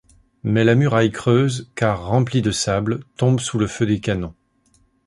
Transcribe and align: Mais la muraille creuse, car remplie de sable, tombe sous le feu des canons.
Mais 0.41 0.63
la 0.63 0.73
muraille 0.73 1.11
creuse, 1.11 1.69
car 1.75 2.07
remplie 2.07 2.41
de 2.41 2.49
sable, 2.49 3.01
tombe 3.17 3.39
sous 3.39 3.59
le 3.59 3.67
feu 3.67 3.85
des 3.85 3.99
canons. 3.99 4.33